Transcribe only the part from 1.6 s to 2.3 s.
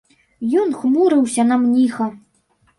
мніха.